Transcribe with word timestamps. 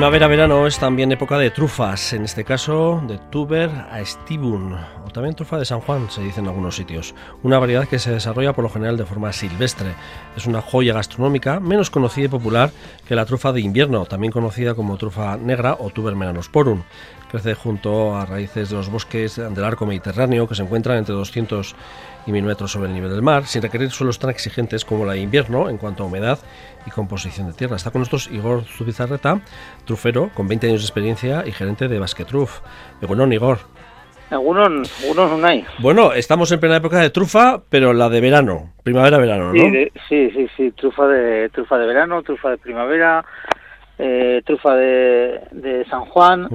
primavera-verano 0.00 0.66
es 0.66 0.78
también 0.78 1.12
época 1.12 1.36
de 1.36 1.50
trufas, 1.50 2.14
en 2.14 2.24
este 2.24 2.42
caso 2.42 3.02
de 3.06 3.18
tuber 3.18 3.68
a 3.68 4.02
stibun, 4.02 4.72
o 4.72 5.10
también 5.12 5.34
trufa 5.34 5.58
de 5.58 5.66
San 5.66 5.80
Juan, 5.80 6.10
se 6.10 6.22
dice 6.22 6.40
en 6.40 6.46
algunos 6.46 6.74
sitios. 6.74 7.14
Una 7.42 7.58
variedad 7.58 7.86
que 7.86 7.98
se 7.98 8.10
desarrolla 8.10 8.54
por 8.54 8.64
lo 8.64 8.70
general 8.70 8.96
de 8.96 9.04
forma 9.04 9.30
silvestre. 9.34 9.94
Es 10.38 10.46
una 10.46 10.62
joya 10.62 10.94
gastronómica 10.94 11.60
menos 11.60 11.90
conocida 11.90 12.24
y 12.24 12.28
popular 12.28 12.70
que 13.06 13.14
la 13.14 13.26
trufa 13.26 13.52
de 13.52 13.60
invierno, 13.60 14.06
también 14.06 14.32
conocida 14.32 14.72
como 14.72 14.96
trufa 14.96 15.36
negra 15.36 15.76
o 15.78 15.90
tuber 15.90 16.16
melanosporum. 16.16 16.80
Crece 17.30 17.54
junto 17.54 18.16
a 18.16 18.26
raíces 18.26 18.70
de 18.70 18.76
los 18.76 18.90
bosques 18.90 19.36
del 19.36 19.64
arco 19.64 19.86
mediterráneo 19.86 20.48
que 20.48 20.54
se 20.56 20.62
encuentran 20.62 20.98
entre 20.98 21.14
200 21.14 21.76
y 22.26 22.32
1000 22.32 22.44
metros 22.44 22.72
sobre 22.72 22.88
el 22.88 22.94
nivel 22.94 23.10
del 23.10 23.22
mar, 23.22 23.44
sin 23.44 23.62
requerir 23.62 23.90
suelos 23.90 24.18
tan 24.18 24.30
exigentes 24.30 24.84
como 24.84 25.04
la 25.04 25.12
de 25.12 25.20
invierno 25.20 25.68
en 25.70 25.78
cuanto 25.78 26.02
a 26.02 26.06
humedad 26.06 26.38
y 26.86 26.90
composición 26.90 27.46
de 27.46 27.52
tierra. 27.52 27.76
Está 27.76 27.90
con 27.90 28.00
nosotros 28.00 28.28
Igor 28.32 28.64
Zubizarreta, 28.64 29.40
trufero 29.84 30.30
con 30.34 30.48
20 30.48 30.68
años 30.68 30.80
de 30.80 30.86
experiencia 30.86 31.44
y 31.46 31.52
gerente 31.52 31.86
de 31.86 31.98
Basquetruf. 31.98 32.60
Bueno, 33.00 33.32
Igor. 33.32 33.58
Algunos, 34.30 35.04
no 35.16 35.46
hay. 35.46 35.64
Bueno, 35.80 36.12
estamos 36.12 36.52
en 36.52 36.60
plena 36.60 36.76
época 36.76 37.00
de 37.00 37.10
trufa, 37.10 37.62
pero 37.68 37.92
la 37.92 38.08
de 38.08 38.20
verano, 38.20 38.72
primavera-verano, 38.84 39.52
¿no? 39.52 39.70
Sí, 40.08 40.30
sí, 40.30 40.48
sí, 40.56 40.70
trufa 40.72 41.08
de 41.08 41.48
trufa 41.48 41.78
de 41.78 41.86
verano, 41.86 42.22
trufa 42.22 42.50
de 42.50 42.58
primavera, 42.58 43.24
eh, 43.98 44.40
trufa 44.46 44.76
de, 44.76 45.40
de 45.50 45.84
San 45.90 46.04
Juan. 46.04 46.48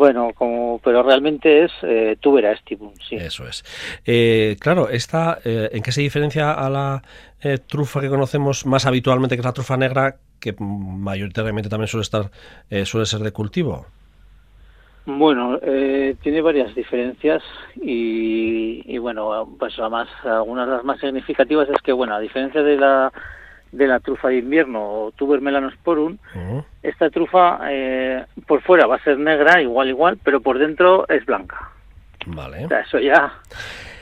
Bueno, 0.00 0.30
como, 0.34 0.80
pero 0.82 1.02
realmente 1.02 1.64
es 1.64 1.72
eh, 1.82 2.16
tubera 2.18 2.52
estibum, 2.52 2.94
sí. 3.06 3.16
Eso 3.16 3.46
es. 3.46 3.62
Eh, 4.06 4.56
claro, 4.58 4.88
esta, 4.88 5.40
eh, 5.44 5.68
¿en 5.72 5.82
qué 5.82 5.92
se 5.92 6.00
diferencia 6.00 6.52
a 6.52 6.70
la 6.70 7.02
eh, 7.42 7.58
trufa 7.58 8.00
que 8.00 8.08
conocemos 8.08 8.64
más 8.64 8.86
habitualmente, 8.86 9.36
que 9.36 9.40
es 9.40 9.44
la 9.44 9.52
trufa 9.52 9.76
negra, 9.76 10.16
que 10.40 10.54
mayoritariamente 10.58 11.68
también 11.68 11.88
suele 11.88 12.04
estar, 12.04 12.30
suele 12.86 13.04
ser 13.04 13.20
de 13.20 13.30
cultivo? 13.30 13.84
Bueno, 15.04 15.60
tiene 16.22 16.40
varias 16.40 16.74
diferencias 16.74 17.42
y, 17.76 18.82
y, 18.86 18.96
bueno, 18.96 19.54
pues 19.58 19.78
más, 19.90 20.08
algunas 20.24 20.66
de 20.66 20.76
las 20.76 20.84
más 20.84 20.98
significativas 20.98 21.68
es 21.68 21.82
que, 21.82 21.92
bueno, 21.92 22.14
a 22.14 22.20
diferencia 22.20 22.62
de 22.62 22.78
la 22.78 23.12
de 23.72 23.86
la 23.86 24.00
trufa 24.00 24.28
de 24.28 24.38
invierno 24.38 24.82
o 24.82 25.12
tuber 25.12 25.40
melanosporum, 25.40 26.16
esta 26.82 27.10
trufa 27.10 27.60
eh, 27.70 28.24
por 28.46 28.62
fuera 28.62 28.86
va 28.86 28.96
a 28.96 29.04
ser 29.04 29.18
negra, 29.18 29.62
igual, 29.62 29.88
igual, 29.88 30.18
pero 30.22 30.40
por 30.40 30.58
dentro 30.58 31.08
es 31.08 31.24
blanca. 31.24 31.70
Vale. 32.26 32.68
eso 32.86 32.98
ya, 32.98 33.32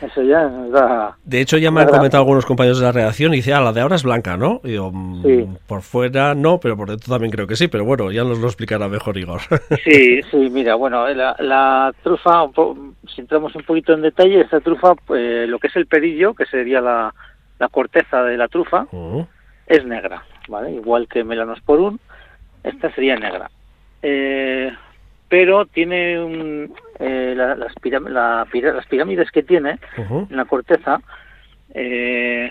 eso 0.03 0.23
ya 0.23 1.15
De 1.25 1.41
hecho, 1.41 1.57
ya 1.57 1.71
me 1.71 1.83
han 1.83 1.89
comentado 1.89 2.23
algunos 2.23 2.45
compañeros 2.45 2.81
de 2.81 2.87
la 2.87 2.93
redacción 2.93 3.33
y 3.33 3.37
dice, 3.37 3.55
ah, 3.55 3.61
la 3.61 3.73
de 3.73 3.81
ahora 3.81 3.95
es 3.95 4.03
blanca, 4.03 4.37
¿no? 4.37 4.61
Y 4.65 4.77
mm, 4.77 5.59
por 5.67 5.83
fuera 5.83 6.35
no, 6.35 6.59
pero 6.59 6.77
por 6.77 6.89
dentro 6.89 7.13
también 7.13 7.31
creo 7.31 7.47
que 7.47 7.55
sí, 7.55 7.69
pero 7.69 7.85
bueno, 7.85 8.11
ya 8.11 8.25
nos 8.25 8.39
lo 8.39 8.47
explicará 8.47 8.89
mejor 8.89 9.17
Igor. 9.19 9.41
Sí, 9.85 10.21
sí, 10.31 10.51
mira, 10.51 10.75
bueno, 10.75 11.07
la, 11.09 11.95
trufa, 12.03 12.47
si 13.07 13.21
entramos 13.21 13.55
un 13.55 13.63
poquito 13.63 13.93
en 13.93 14.03
detalle, 14.03 14.41
esta 14.41 14.61
trufa, 14.61 14.95
pues, 14.95 15.49
lo 15.49 15.59
que 15.59 15.69
es 15.69 15.77
el 15.77 15.87
perillo, 15.87 16.35
que 16.35 16.47
sería 16.47 16.81
la, 16.81 17.15
la 17.59 17.69
corteza 17.69 18.23
de 18.23 18.37
la 18.37 18.49
trufa, 18.49 18.87
es 19.69 19.85
negra, 19.85 20.25
¿vale? 20.49 20.73
Igual 20.73 21.09
que 21.09 21.25
Melanosporum, 21.25 21.99
esta 22.65 22.93
sería 22.95 23.17
negra. 23.17 23.51
Eh, 24.03 24.73
pero 25.29 25.67
tiene 25.67 26.23
un, 26.23 26.75
eh, 26.99 27.35
las, 27.37 27.75
pirámides 27.77 29.31
que 29.31 29.43
tiene 29.43 29.79
en 29.97 30.37
la 30.37 30.47
corteza 30.47 31.01
eh, 31.75 32.51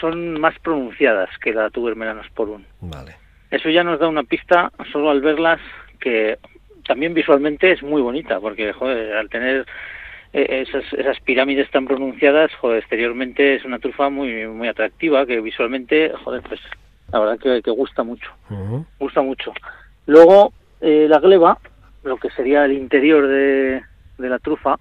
son 0.00 0.38
más 0.40 0.58
pronunciadas 0.58 1.30
que 1.38 1.54
la 1.54 1.70
tuber 1.70 1.96
melanosporum. 1.96 2.62
Vale. 2.80 3.16
Eso 3.50 3.70
ya 3.70 3.82
nos 3.82 3.98
da 3.98 4.08
una 4.08 4.24
pista 4.24 4.70
solo 4.92 5.10
al 5.10 5.20
verlas 5.20 5.60
que 6.00 6.38
también 6.86 7.14
visualmente 7.14 7.72
es 7.72 7.82
muy 7.82 8.02
bonita 8.02 8.40
porque 8.40 8.72
joder, 8.72 9.14
al 9.14 9.30
tener 9.30 9.66
esas, 10.32 10.84
esas 10.92 11.20
pirámides 11.20 11.70
tan 11.70 11.86
pronunciadas, 11.86 12.54
joder, 12.56 12.78
exteriormente 12.78 13.56
es 13.56 13.64
una 13.64 13.78
trufa 13.78 14.08
muy 14.08 14.46
muy 14.46 14.68
atractiva 14.68 15.26
que 15.26 15.40
visualmente, 15.40 16.12
joder, 16.24 16.42
pues 16.42 16.60
la 17.12 17.20
verdad 17.20 17.38
que, 17.38 17.62
que 17.62 17.70
gusta 17.70 18.02
mucho, 18.02 18.30
gusta 18.98 19.20
mucho. 19.20 19.52
Luego 20.06 20.52
eh, 20.80 21.06
la 21.08 21.18
gleba, 21.18 21.58
lo 22.02 22.16
que 22.16 22.30
sería 22.30 22.64
el 22.64 22.72
interior 22.72 23.26
de, 23.28 23.82
de 24.18 24.28
la 24.28 24.38
trufa, 24.38 24.78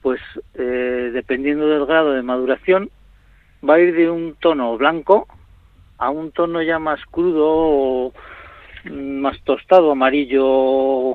pues 0.00 0.20
eh, 0.54 1.10
dependiendo 1.12 1.66
del 1.66 1.86
grado 1.86 2.12
de 2.12 2.22
maduración, 2.22 2.90
va 3.68 3.74
a 3.74 3.80
ir 3.80 3.94
de 3.94 4.10
un 4.10 4.34
tono 4.40 4.76
blanco 4.78 5.26
a 5.98 6.10
un 6.10 6.32
tono 6.32 6.62
ya 6.62 6.80
más 6.80 7.00
crudo, 7.06 8.12
más 8.90 9.40
tostado, 9.44 9.92
amarillo, 9.92 11.14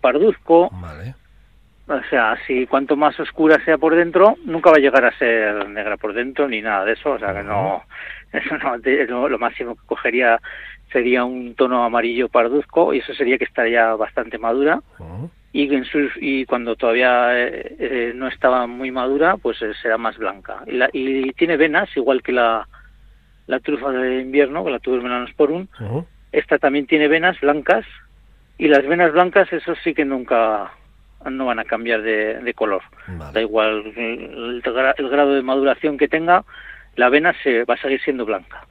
parduzco. 0.00 0.70
Vale. 0.72 1.14
O 1.88 2.02
sea, 2.10 2.36
si 2.46 2.66
cuanto 2.66 2.96
más 2.96 3.18
oscura 3.18 3.64
sea 3.64 3.78
por 3.78 3.94
dentro, 3.94 4.36
nunca 4.44 4.70
va 4.70 4.76
a 4.76 4.80
llegar 4.80 5.06
a 5.06 5.18
ser 5.18 5.68
negra 5.70 5.96
por 5.96 6.12
dentro 6.12 6.46
ni 6.46 6.60
nada 6.60 6.84
de 6.84 6.92
eso. 6.92 7.12
O 7.12 7.18
sea, 7.18 7.32
que 7.32 7.42
no, 7.42 7.82
eso 8.32 8.58
no, 8.58 9.28
lo 9.28 9.38
máximo 9.38 9.74
que 9.74 9.86
cogería 9.86 10.38
sería 10.92 11.24
un 11.24 11.54
tono 11.54 11.84
amarillo 11.84 12.28
parduzco 12.28 12.92
y 12.92 12.98
eso 12.98 13.14
sería 13.14 13.38
que 13.38 13.44
estaría 13.44 13.94
bastante 13.94 14.36
madura. 14.38 14.80
Y, 15.50 15.74
en 15.74 15.84
y 16.20 16.44
cuando 16.44 16.76
todavía 16.76 17.38
eh, 17.38 17.76
eh, 17.78 18.12
no 18.14 18.28
estaba 18.28 18.66
muy 18.66 18.90
madura, 18.90 19.38
pues 19.38 19.60
eh, 19.62 19.72
será 19.80 19.96
más 19.96 20.18
blanca. 20.18 20.62
Y, 20.66 20.72
la, 20.72 20.90
y 20.92 21.32
tiene 21.32 21.56
venas, 21.56 21.88
igual 21.96 22.22
que 22.22 22.32
la, 22.32 22.68
la 23.46 23.60
trufa 23.60 23.90
de 23.92 24.20
invierno, 24.20 24.62
que 24.62 24.70
la 24.70 24.78
tuber 24.78 25.00
melanosporum. 25.00 25.66
Esta 26.32 26.58
también 26.58 26.86
tiene 26.86 27.08
venas 27.08 27.40
blancas 27.40 27.86
y 28.58 28.68
las 28.68 28.86
venas 28.86 29.12
blancas, 29.12 29.50
eso 29.52 29.74
sí 29.82 29.94
que 29.94 30.04
nunca 30.04 30.70
no 31.24 31.46
van 31.46 31.58
a 31.58 31.64
cambiar 31.64 32.02
de, 32.02 32.54
color. 32.54 32.82
Da 33.32 33.40
igual 33.40 33.92
el, 33.96 34.62
grado 34.62 35.34
de 35.34 35.42
maduración 35.42 35.98
que 35.98 36.08
tenga, 36.08 36.44
la 36.96 37.06
avena 37.06 37.34
se 37.42 37.64
va 37.64 37.74
a 37.74 37.78
seguir 37.78 38.00
siendo 38.02 38.24
blanca. 38.24 38.66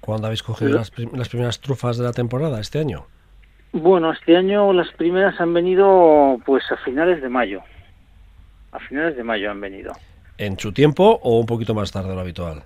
¿Cuándo 0.00 0.26
habéis 0.26 0.42
cogido 0.42 0.78
las, 0.78 0.90
primeras 0.90 1.60
trufas 1.60 1.98
de 1.98 2.04
la 2.04 2.12
temporada 2.12 2.60
este 2.60 2.78
año? 2.78 3.06
Bueno, 3.72 4.12
este 4.12 4.36
año 4.36 4.72
las 4.72 4.90
primeras 4.92 5.40
han 5.40 5.54
venido 5.54 6.38
pues 6.44 6.64
a 6.72 6.76
finales 6.78 7.22
de 7.22 7.28
mayo. 7.28 7.62
A 8.72 8.78
finales 8.80 9.16
de 9.16 9.22
mayo 9.22 9.50
han 9.50 9.60
venido. 9.60 9.92
¿En 10.38 10.58
su 10.58 10.72
tiempo 10.72 11.20
o 11.22 11.38
un 11.38 11.46
poquito 11.46 11.74
más 11.74 11.92
tarde 11.92 12.08
de 12.08 12.14
lo 12.14 12.22
habitual? 12.22 12.62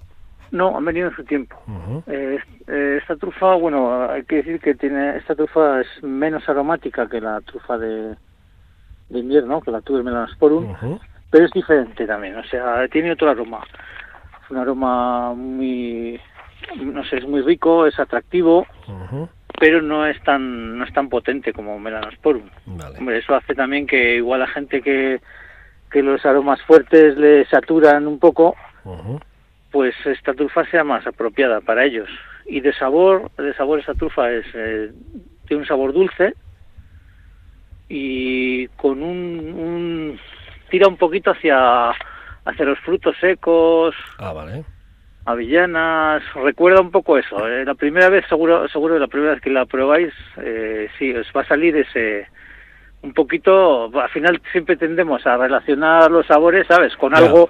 No, 0.52 0.76
han 0.76 0.84
venido 0.84 1.08
en 1.08 1.16
su 1.16 1.24
tiempo. 1.24 1.60
Eh, 2.06 2.38
eh, 2.68 2.98
esta 3.02 3.16
trufa, 3.16 3.54
bueno, 3.54 4.08
hay 4.08 4.22
que 4.22 4.36
decir 4.36 4.60
que 4.60 4.74
tiene 4.74 5.16
esta 5.16 5.34
trufa 5.34 5.80
es 5.80 6.02
menos 6.02 6.48
aromática 6.48 7.08
que 7.08 7.20
la 7.20 7.40
trufa 7.40 7.76
de, 7.76 8.14
de 9.08 9.18
invierno, 9.18 9.60
que 9.60 9.70
la 9.70 9.80
tuve 9.80 10.02
Melanosporum, 10.02 10.74
pero 11.30 11.44
es 11.44 11.50
diferente 11.52 12.06
también, 12.06 12.36
o 12.36 12.44
sea, 12.44 12.86
tiene 12.88 13.12
otro 13.12 13.30
aroma. 13.30 13.60
Es 14.44 14.50
un 14.50 14.58
aroma 14.58 15.34
muy, 15.34 16.20
no 16.76 17.04
sé, 17.04 17.18
es 17.18 17.26
muy 17.26 17.42
rico, 17.42 17.86
es 17.86 17.98
atractivo, 17.98 18.66
pero 19.58 19.82
no 19.82 20.06
es 20.06 20.20
tan 20.22 20.78
no 20.78 20.84
es 20.84 20.92
tan 20.92 21.08
potente 21.08 21.52
como 21.52 21.78
Melanosporum. 21.78 22.48
Hombre, 22.98 23.18
eso 23.18 23.34
hace 23.34 23.54
también 23.54 23.86
que 23.86 24.16
igual 24.16 24.42
a 24.42 24.46
gente 24.46 24.82
que, 24.82 25.20
que 25.90 26.02
los 26.02 26.24
aromas 26.26 26.60
fuertes 26.62 27.16
le 27.16 27.44
saturan 27.46 28.06
un 28.06 28.18
poco, 28.18 28.56
pues 29.70 29.94
esta 30.06 30.34
trufa 30.34 30.64
sea 30.66 30.84
más 30.84 31.06
apropiada 31.06 31.60
para 31.60 31.84
ellos. 31.84 32.08
Y 32.46 32.60
de 32.60 32.72
sabor, 32.74 33.30
de 33.36 33.54
sabor 33.54 33.80
esta 33.80 33.94
trufa 33.94 34.30
es 34.30 34.46
eh, 34.54 34.92
tiene 35.46 35.62
un 35.62 35.66
sabor 35.66 35.92
dulce, 35.92 36.34
y 37.88 38.66
con 38.68 39.02
un, 39.02 40.18
tira 40.70 40.88
un 40.88 40.96
poquito 40.96 41.30
hacia 41.30 41.92
hacia 42.44 42.64
los 42.64 42.78
frutos 42.80 43.16
secos. 43.20 43.94
Ah, 44.18 44.32
vale. 44.32 44.64
Avellanas, 45.26 46.22
recuerda 46.34 46.80
un 46.80 46.90
poco 46.90 47.16
eso. 47.16 47.48
Eh, 47.48 47.64
la 47.64 47.74
primera 47.74 48.10
vez, 48.10 48.26
seguro, 48.28 48.68
seguro 48.68 48.98
la 48.98 49.06
primera 49.06 49.32
vez 49.32 49.40
que 49.40 49.50
la 49.50 49.64
probáis, 49.64 50.12
eh, 50.36 50.88
sí, 50.98 51.14
os 51.14 51.26
va 51.34 51.40
a 51.40 51.48
salir 51.48 51.74
ese, 51.76 52.26
un 53.02 53.14
poquito, 53.14 53.90
al 53.98 54.10
final 54.10 54.40
siempre 54.52 54.76
tendemos 54.76 55.26
a 55.26 55.38
relacionar 55.38 56.10
los 56.10 56.26
sabores, 56.26 56.66
¿sabes? 56.66 56.94
Con 56.96 57.14
algo, 57.14 57.48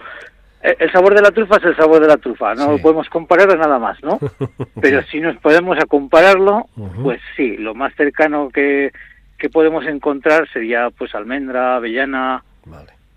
eh, 0.62 0.76
el 0.78 0.92
sabor 0.92 1.14
de 1.16 1.22
la 1.22 1.32
trufa 1.32 1.56
es 1.56 1.64
el 1.64 1.76
sabor 1.76 2.00
de 2.00 2.06
la 2.06 2.16
trufa, 2.16 2.54
no 2.54 2.72
lo 2.72 2.78
podemos 2.78 3.08
comparar 3.08 3.50
a 3.50 3.56
nada 3.56 3.80
más, 3.80 4.00
¿no? 4.04 4.20
Pero 4.80 5.02
si 5.02 5.20
nos 5.20 5.36
podemos 5.38 5.76
a 5.78 5.86
compararlo, 5.86 6.66
pues 7.02 7.20
sí, 7.36 7.56
lo 7.56 7.74
más 7.74 7.92
cercano 7.96 8.50
que, 8.50 8.92
que 9.44 9.50
podemos 9.50 9.84
encontrar 9.84 10.48
sería 10.48 10.88
pues 10.88 11.14
almendra, 11.14 11.76
avellana, 11.76 12.42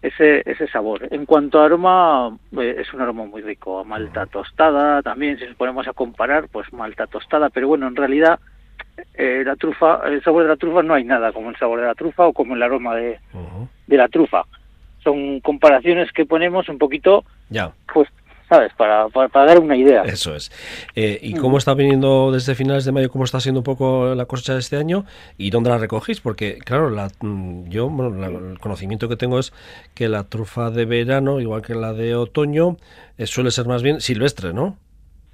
ese, 0.01 0.43
ese 0.45 0.67
sabor. 0.67 1.07
En 1.09 1.25
cuanto 1.25 1.61
a 1.61 1.65
aroma, 1.67 2.37
eh, 2.59 2.75
es 2.79 2.93
un 2.93 2.99
aroma 2.99 3.23
muy 3.23 3.41
rico. 3.41 3.85
Malta 3.85 4.25
tostada 4.25 5.01
también, 5.01 5.39
si 5.39 5.45
nos 5.45 5.55
ponemos 5.55 5.87
a 5.87 5.93
comparar, 5.93 6.49
pues 6.49 6.73
malta 6.73 7.07
tostada, 7.07 7.49
pero 7.49 7.69
bueno, 7.69 7.87
en 7.87 7.95
realidad 7.95 8.41
eh, 9.13 9.41
la 9.45 9.55
trufa, 9.55 10.01
el 10.05 10.21
sabor 10.21 10.43
de 10.43 10.49
la 10.49 10.57
trufa 10.57 10.83
no 10.83 10.95
hay 10.95 11.05
nada 11.05 11.31
como 11.31 11.49
el 11.49 11.55
sabor 11.55 11.79
de 11.79 11.85
la 11.87 11.95
trufa 11.95 12.27
o 12.27 12.33
como 12.33 12.55
el 12.55 12.61
aroma 12.63 12.93
de, 12.93 13.19
de 13.87 13.95
la 13.97 14.09
trufa. 14.09 14.43
Son 15.05 15.39
comparaciones 15.39 16.11
que 16.11 16.25
ponemos 16.25 16.67
un 16.67 16.77
poquito, 16.77 17.23
ya. 17.49 17.71
pues 17.93 18.09
¿sabes? 18.49 18.73
Para, 18.73 19.07
para, 19.09 19.45
dar 19.45 19.59
una 19.59 19.75
idea. 19.75 20.03
Eso 20.03 20.35
es. 20.35 20.51
Eh, 20.95 21.19
¿Y 21.21 21.33
cómo 21.35 21.57
está 21.57 21.73
viniendo 21.73 22.31
desde 22.31 22.55
finales 22.55 22.85
de 22.85 22.91
mayo, 22.91 23.09
cómo 23.09 23.23
está 23.23 23.39
siendo 23.39 23.61
un 23.61 23.63
poco 23.63 24.15
la 24.15 24.25
cosecha 24.25 24.53
de 24.53 24.59
este 24.59 24.77
año 24.77 25.05
y 25.37 25.49
dónde 25.49 25.69
la 25.69 25.77
recogéis? 25.77 26.21
Porque, 26.21 26.57
claro, 26.59 26.89
la, 26.89 27.09
mm, 27.21 27.69
yo, 27.69 27.89
bueno, 27.89 28.49
el 28.49 28.59
conocimiento 28.59 29.09
que 29.09 29.15
tengo 29.15 29.39
es 29.39 29.53
que 29.93 30.07
la 30.07 30.23
trufa 30.23 30.71
de 30.71 30.85
verano, 30.85 31.39
igual 31.39 31.61
que 31.61 31.75
la 31.75 31.93
de 31.93 32.15
otoño, 32.15 32.77
eh, 33.17 33.27
suele 33.27 33.51
ser 33.51 33.65
más 33.67 33.83
bien 33.83 34.01
silvestre, 34.01 34.53
¿no? 34.53 34.77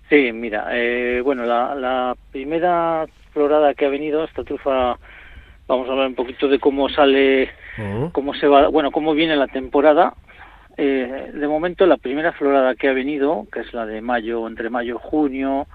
Sí, 0.09 0.31
mira, 0.31 0.67
eh, 0.71 1.21
bueno, 1.23 1.45
la, 1.45 1.75
la 1.75 2.15
primera 2.31 3.05
florada 3.31 3.73
que 3.73 3.85
ha 3.85 3.89
venido, 3.89 4.23
esta 4.23 4.43
trufa, 4.43 4.97
vamos 5.67 5.87
a 5.87 5.91
hablar 5.91 6.07
un 6.07 6.15
poquito 6.15 6.47
de 6.47 6.59
cómo 6.59 6.89
sale, 6.89 7.49
cómo 8.11 8.33
se 8.35 8.47
va, 8.47 8.67
bueno, 8.67 8.91
cómo 8.91 9.13
viene 9.13 9.35
la 9.35 9.47
temporada. 9.47 10.13
Eh, 10.77 11.31
de 11.33 11.47
momento, 11.47 11.85
la 11.85 11.97
primera 11.97 12.31
florada 12.31 12.75
que 12.75 12.89
ha 12.89 12.93
venido, 12.93 13.47
que 13.51 13.61
es 13.61 13.73
la 13.73 13.85
de 13.85 14.01
mayo, 14.01 14.47
entre 14.47 14.69
mayo 14.69 14.95
y 14.95 15.09
junio, 15.09 15.67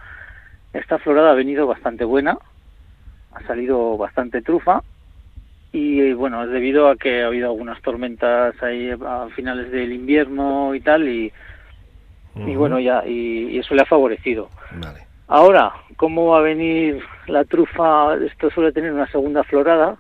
esta 0.73 0.99
florada 0.99 1.31
ha 1.31 1.35
venido 1.35 1.67
bastante 1.67 2.05
buena, 2.05 2.39
ha 3.33 3.43
salido 3.47 3.97
bastante 3.97 4.43
trufa 4.43 4.83
y 5.73 6.13
bueno, 6.15 6.45
es 6.45 6.51
debido 6.51 6.89
a 6.89 6.97
que 6.97 7.23
ha 7.23 7.27
habido 7.27 7.51
algunas 7.51 7.81
tormentas 7.83 8.61
ahí 8.63 8.91
a 8.91 9.29
finales 9.35 9.71
del 9.71 9.93
invierno 9.93 10.75
y 10.75 10.81
tal 10.81 11.09
y, 11.09 11.33
y 12.35 12.57
bueno, 12.57 12.81
ya, 12.81 13.07
y, 13.07 13.59
eso 13.59 13.75
le 13.75 13.83
ha 13.83 13.87
favorecido. 13.87 14.49
Ahora, 15.27 15.73
¿cómo 15.97 16.29
va 16.29 16.39
a 16.39 16.43
venir 16.43 17.03
la 17.27 17.45
trufa? 17.45 18.15
Esto 18.17 18.51
suele 18.51 18.73
tener 18.73 18.93
una 18.93 19.11
segunda 19.11 19.45
florada, 19.45 19.97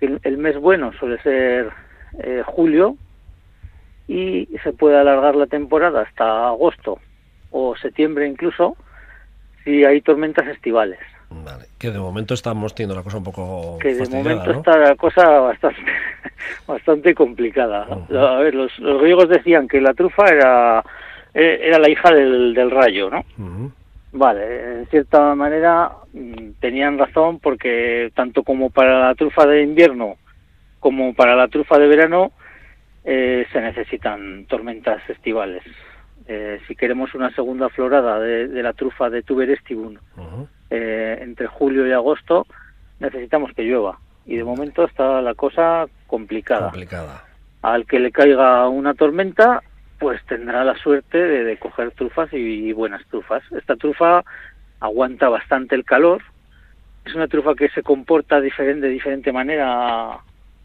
que 0.00 0.18
el, 0.22 0.38
mes 0.38 0.58
bueno 0.58 0.92
suele 0.98 1.20
ser 1.22 1.70
eh, 2.18 2.42
julio, 2.46 2.96
y 4.06 4.48
se 4.62 4.72
puede 4.72 4.98
alargar 4.98 5.34
la 5.34 5.46
temporada 5.46 6.02
hasta 6.02 6.48
agosto 6.48 6.98
o 7.50 7.76
septiembre 7.76 8.26
incluso, 8.26 8.76
si 9.62 9.84
hay 9.84 10.00
tormentas 10.00 10.46
estivales. 10.48 10.98
Vale. 11.30 11.64
Que 11.78 11.90
de 11.90 11.98
momento 11.98 12.34
estamos 12.34 12.74
teniendo 12.74 12.94
la 12.94 13.02
cosa 13.02 13.18
un 13.18 13.24
poco. 13.24 13.78
Que 13.80 13.94
de 13.94 14.08
momento 14.08 14.50
está 14.50 14.76
la 14.76 14.94
cosa 14.94 15.26
bastante, 15.40 15.80
bastante 16.66 17.14
complicada. 17.14 17.86
A 18.10 18.36
ver, 18.36 18.54
los, 18.54 18.78
los 18.78 19.00
griegos 19.00 19.28
decían 19.28 19.66
que 19.66 19.80
la 19.80 19.94
trufa 19.94 20.26
era 20.28 20.84
eh, 21.34 21.60
era 21.62 21.78
la 21.78 21.88
hija 21.88 22.12
del, 22.12 22.54
del 22.54 22.70
rayo, 22.70 23.10
¿no? 23.10 23.24
Vale, 24.12 24.78
en 24.78 24.86
cierta 24.86 25.34
manera 25.34 25.90
mm, 26.12 26.50
tenían 26.60 26.96
razón 26.96 27.40
porque 27.40 28.12
tanto 28.14 28.44
como 28.44 28.70
para 28.70 29.00
la 29.00 29.14
trufa 29.16 29.44
de 29.44 29.62
invierno 29.62 30.16
como 30.78 31.14
para 31.14 31.34
la 31.34 31.48
trufa 31.48 31.78
de 31.78 31.88
verano 31.88 32.30
eh, 33.04 33.46
se 33.52 33.60
necesitan 33.60 34.46
tormentas 34.46 35.02
estivales. 35.08 35.62
Eh, 36.26 36.60
si 36.66 36.74
queremos 36.74 37.14
una 37.14 37.30
segunda 37.34 37.68
florada 37.68 38.18
de, 38.18 38.62
la 38.62 38.72
trufa 38.72 39.10
de 39.10 39.22
Tuber 39.22 39.50
estivum 39.50 39.96
entre 40.70 41.46
julio 41.46 41.86
y 41.86 41.92
agosto, 41.92 42.46
necesitamos 42.98 43.52
que 43.52 43.62
llueva. 43.62 43.98
Y 44.26 44.36
de 44.36 44.44
momento 44.44 44.84
está 44.84 45.20
la 45.20 45.34
cosa 45.34 45.86
complicada. 46.06 46.70
complicada. 46.70 47.24
Al 47.62 47.86
que 47.86 48.00
le 48.00 48.10
caiga 48.10 48.68
una 48.68 48.94
tormenta, 48.94 49.62
pues 49.98 50.24
tendrá 50.26 50.64
la 50.64 50.76
suerte 50.76 51.18
de, 51.18 51.56
coger 51.58 51.92
trufas 51.92 52.28
y, 52.32 52.72
buenas 52.72 53.04
trufas. 53.06 53.42
Esta 53.52 53.76
trufa 53.76 54.24
aguanta 54.80 55.28
bastante 55.28 55.74
el 55.74 55.84
calor, 55.84 56.22
es 57.04 57.14
una 57.14 57.28
trufa 57.28 57.54
que 57.54 57.68
se 57.70 57.82
comporta 57.82 58.40
diferente, 58.40 58.86
de 58.86 58.92
diferente 58.92 59.32
manera 59.32 60.18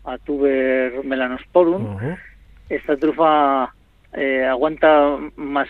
a, 0.03 0.17
tuber 0.25 1.03
melanosporum. 1.03 1.97
Esta 2.69 2.95
trufa 2.97 3.73
eh, 4.13 4.45
aguanta 4.45 5.17
más 5.35 5.67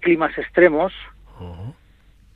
climas 0.00 0.36
extremos 0.38 0.92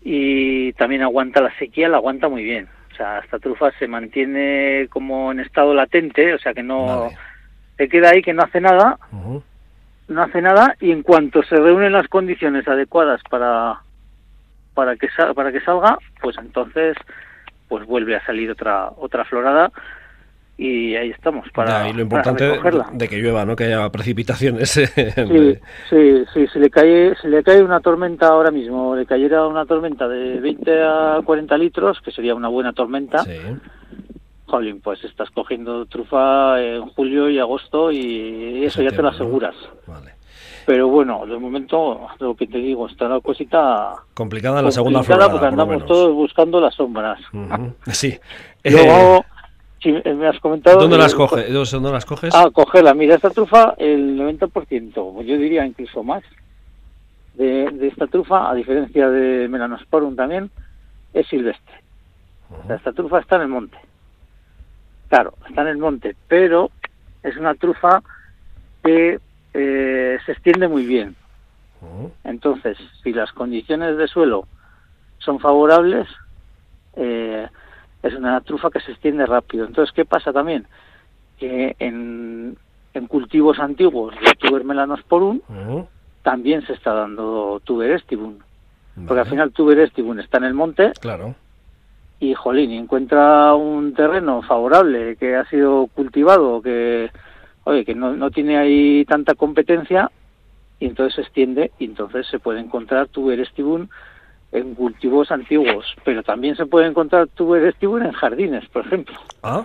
y 0.02 0.72
también 0.74 1.02
aguanta 1.02 1.40
la 1.40 1.56
sequía, 1.58 1.88
la 1.88 1.98
aguanta 1.98 2.28
muy 2.28 2.42
bien. 2.42 2.68
O 2.92 2.96
sea, 2.96 3.18
esta 3.18 3.38
trufa 3.38 3.70
se 3.78 3.86
mantiene 3.86 4.88
como 4.90 5.30
en 5.32 5.40
estado 5.40 5.74
latente, 5.74 6.34
o 6.34 6.38
sea 6.38 6.54
que 6.54 6.62
no 6.62 7.10
se 7.76 7.88
queda 7.88 8.10
ahí 8.10 8.22
que 8.22 8.32
no 8.32 8.42
hace 8.42 8.60
nada 8.60 8.98
no 10.08 10.22
hace 10.22 10.40
nada 10.40 10.76
y 10.80 10.92
en 10.92 11.02
cuanto 11.02 11.42
se 11.42 11.56
reúnen 11.56 11.92
las 11.92 12.08
condiciones 12.08 12.66
adecuadas 12.68 13.20
para 13.28 13.80
para 14.74 14.96
que 14.96 15.08
para 15.34 15.52
que 15.52 15.60
salga, 15.60 15.98
pues 16.20 16.36
entonces 16.38 16.96
pues 17.68 17.84
vuelve 17.86 18.14
a 18.14 18.24
salir 18.24 18.50
otra 18.50 18.90
otra 18.96 19.24
florada 19.24 19.72
y 20.58 20.94
ahí 20.96 21.10
estamos 21.10 21.46
para 21.50 21.88
y 21.88 21.92
lo 21.92 22.02
importante 22.02 22.58
de 22.92 23.08
que 23.08 23.18
llueva, 23.18 23.44
¿no? 23.44 23.56
Que 23.56 23.64
haya 23.64 23.90
precipitaciones. 23.90 24.70
sí, 24.70 25.58
sí, 25.90 26.24
sí, 26.32 26.46
si 26.52 26.58
le 26.58 26.70
cae 26.70 27.14
si 27.20 27.28
le 27.28 27.42
cae 27.42 27.62
una 27.62 27.80
tormenta 27.80 28.28
ahora 28.28 28.50
mismo, 28.50 28.96
le 28.96 29.06
cayera 29.06 29.46
una 29.46 29.66
tormenta 29.66 30.08
de 30.08 30.40
20 30.40 30.82
a 30.82 31.20
40 31.24 31.58
litros, 31.58 32.00
que 32.00 32.10
sería 32.10 32.34
una 32.34 32.48
buena 32.48 32.72
tormenta. 32.72 33.22
Sí 33.24 33.38
Jolín, 34.46 34.80
pues 34.80 35.02
estás 35.04 35.30
cogiendo 35.30 35.86
trufa 35.86 36.62
en 36.62 36.86
julio 36.90 37.28
y 37.28 37.38
agosto 37.38 37.90
y 37.90 38.64
eso 38.64 38.80
ya 38.80 38.90
te 38.90 39.02
lo 39.02 39.08
aseguras. 39.08 39.54
Vale. 39.86 40.12
Pero 40.64 40.88
bueno, 40.88 41.26
de 41.26 41.38
momento, 41.38 42.08
lo 42.18 42.34
que 42.34 42.46
te 42.46 42.58
digo, 42.58 42.88
está 42.88 43.08
la 43.08 43.20
cosita... 43.20 43.94
Complicada 44.14 44.62
la 44.62 44.70
segunda 44.70 45.02
florada, 45.02 45.30
porque 45.30 45.46
andamos 45.46 45.84
todos 45.86 46.12
buscando 46.12 46.60
las 46.60 46.74
sombras. 46.74 47.20
Sí. 47.92 48.18
Luego, 48.64 49.24
si 49.80 49.92
me 49.92 50.26
has 50.26 50.38
comentado... 50.40 50.80
¿Dónde 50.80 50.98
las, 50.98 51.14
coges? 51.14 51.52
¿Dónde 51.72 51.90
las 51.92 52.04
coges? 52.04 52.34
Ah, 52.34 52.48
cogerla. 52.52 52.94
Mira, 52.94 53.14
esta 53.14 53.30
trufa, 53.30 53.74
el 53.78 54.18
90%, 54.18 55.22
yo 55.24 55.38
diría 55.38 55.64
incluso 55.66 56.02
más, 56.02 56.22
de, 57.34 57.70
de 57.70 57.88
esta 57.88 58.06
trufa, 58.06 58.50
a 58.50 58.54
diferencia 58.54 59.08
de 59.10 59.48
Melanosporum 59.48 60.16
también, 60.16 60.50
es 61.12 61.26
silvestre. 61.28 61.74
esta 62.68 62.92
trufa 62.92 63.20
está 63.20 63.36
en 63.36 63.42
el 63.42 63.48
monte. 63.48 63.78
Claro, 65.08 65.34
está 65.48 65.62
en 65.62 65.68
el 65.68 65.78
monte, 65.78 66.16
pero 66.28 66.70
es 67.22 67.36
una 67.36 67.54
trufa 67.54 68.02
que 68.82 69.18
eh, 69.54 70.18
se 70.24 70.32
extiende 70.32 70.68
muy 70.68 70.86
bien. 70.86 71.16
Entonces, 72.24 72.76
si 73.02 73.12
las 73.12 73.32
condiciones 73.32 73.96
de 73.96 74.08
suelo 74.08 74.46
son 75.18 75.38
favorables, 75.38 76.08
eh, 76.96 77.46
es 78.06 78.14
una 78.14 78.40
trufa 78.40 78.70
que 78.70 78.80
se 78.80 78.92
extiende 78.92 79.26
rápido. 79.26 79.66
Entonces, 79.66 79.94
¿qué 79.94 80.04
pasa 80.04 80.32
también? 80.32 80.66
Que 81.38 81.76
en, 81.78 82.56
cultivos 83.08 83.58
antiguos 83.58 84.14
de 84.24 84.32
tuber 84.38 84.64
melanosporum 84.64 85.40
oh. 85.50 85.86
también 86.22 86.66
se 86.66 86.72
está 86.72 86.94
dando 86.94 87.60
tuber 87.62 87.90
estivum. 87.90 88.38
Porque 89.06 89.20
al 89.20 89.28
final 89.28 89.52
tuber 89.52 89.78
estivum 89.80 90.18
está 90.18 90.38
en 90.38 90.44
el 90.44 90.54
monte. 90.54 90.92
Claro 91.00 91.34
y 92.18 92.34
jolín, 92.34 92.72
encuentra 92.72 93.54
un 93.54 93.94
terreno 93.94 94.42
favorable 94.42 95.16
que 95.16 95.36
ha 95.36 95.44
sido 95.46 95.86
cultivado, 95.88 96.62
que 96.62 97.10
oye, 97.64 97.84
que 97.84 97.94
no, 97.94 98.14
no 98.14 98.30
tiene 98.30 98.56
ahí 98.56 99.04
tanta 99.04 99.34
competencia 99.34 100.10
y 100.78 100.86
entonces 100.86 101.16
se 101.16 101.20
extiende 101.22 101.72
y 101.78 101.84
entonces 101.84 102.26
se 102.28 102.38
puede 102.38 102.60
encontrar 102.60 103.08
tuber 103.08 103.40
estibum 103.40 103.88
en 104.52 104.74
cultivos 104.74 105.30
antiguos, 105.30 105.84
pero 106.04 106.22
también 106.22 106.56
se 106.56 106.66
puede 106.66 106.86
encontrar 106.86 107.28
tuber 107.28 107.64
estibum 107.64 108.02
en 108.02 108.12
jardines, 108.12 108.66
por 108.68 108.86
ejemplo. 108.86 109.14
Ah. 109.42 109.64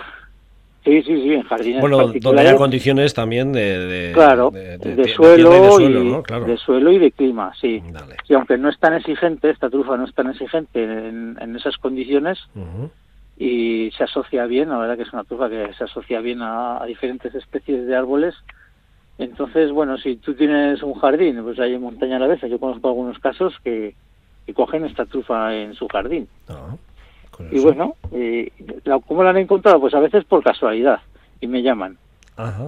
Sí, 0.83 1.03
sí, 1.03 1.21
sí, 1.21 1.33
en 1.33 1.43
jardines. 1.43 1.79
Bueno, 1.79 2.07
donde 2.07 2.41
hay 2.41 2.55
condiciones 2.55 3.13
también 3.13 3.53
de, 3.53 4.11
claro, 4.15 4.49
de, 4.49 5.13
suelo, 5.15 5.79
y, 5.79 6.47
de 6.47 6.57
suelo 6.57 6.91
y 6.91 6.97
de 6.97 7.11
clima, 7.11 7.53
sí. 7.59 7.83
Y 8.27 8.33
aunque 8.33 8.57
no 8.57 8.67
es 8.67 8.79
tan 8.79 8.95
exigente, 8.95 9.51
esta 9.51 9.69
trufa 9.69 9.95
no 9.95 10.05
es 10.05 10.13
tan 10.15 10.31
exigente 10.31 10.83
en, 10.83 11.55
esas 11.55 11.77
condiciones 11.77 12.39
y 13.37 13.91
se 13.95 14.05
asocia 14.05 14.45
bien, 14.47 14.69
la 14.69 14.79
verdad 14.79 14.97
que 14.97 15.03
es 15.03 15.13
una 15.13 15.23
trufa 15.23 15.49
que 15.49 15.71
se 15.77 15.83
asocia 15.83 16.19
bien 16.19 16.39
a, 16.41 16.83
diferentes 16.87 17.33
especies 17.35 17.85
de 17.85 17.95
árboles. 17.95 18.33
Entonces, 19.19 19.71
bueno, 19.71 19.99
si 19.99 20.15
tú 20.15 20.33
tienes 20.33 20.81
un 20.81 20.95
jardín, 20.95 21.43
pues 21.43 21.59
hay 21.59 21.75
en 21.75 21.81
montaña 21.81 22.15
a 22.15 22.19
la 22.19 22.27
vez, 22.27 22.41
yo 22.41 22.59
conozco 22.59 22.87
algunos 22.87 23.19
casos 23.19 23.53
que, 23.63 23.93
cogen 24.53 24.85
esta 24.85 25.05
trufa 25.05 25.55
en 25.55 25.73
su 25.73 25.87
jardín. 25.87 26.27
Ah. 26.49 26.75
Y 27.51 27.59
bueno, 27.59 27.95
eh, 28.11 28.51
¿cómo 29.07 29.23
la 29.23 29.31
han 29.31 29.37
encontrado? 29.37 29.79
Pues 29.79 29.93
a 29.93 29.99
veces 29.99 30.25
por 30.25 30.43
casualidad 30.43 30.99
y 31.39 31.47
me 31.47 31.61
llaman. 31.61 31.97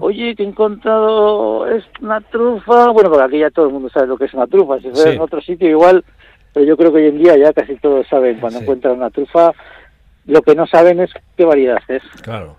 Oye, 0.01 0.35
que 0.35 0.43
he 0.43 0.45
encontrado 0.45 1.67
es 1.67 1.83
una 2.01 2.21
trufa. 2.21 2.89
Bueno, 2.89 3.09
porque 3.09 3.25
aquí 3.25 3.39
ya 3.39 3.49
todo 3.49 3.67
el 3.67 3.73
mundo 3.73 3.89
sabe 3.89 4.07
lo 4.07 4.17
que 4.17 4.25
es 4.25 4.33
una 4.33 4.45
trufa. 4.45 4.79
Si 4.79 4.89
fuera 4.91 5.11
en 5.11 5.21
otro 5.21 5.41
sitio 5.41 5.67
igual, 5.67 6.03
pero 6.53 6.65
yo 6.65 6.77
creo 6.77 6.91
que 6.91 6.99
hoy 6.99 7.07
en 7.07 7.17
día 7.17 7.35
ya 7.37 7.53
casi 7.53 7.75
todos 7.77 8.07
saben 8.07 8.39
cuando 8.39 8.59
encuentran 8.59 8.97
una 8.97 9.09
trufa. 9.09 9.51
Lo 10.25 10.41
que 10.41 10.55
no 10.55 10.67
saben 10.67 10.99
es 10.99 11.11
qué 11.35 11.43
variedad 11.43 11.81
es. 11.87 12.03
Claro. 12.21 12.55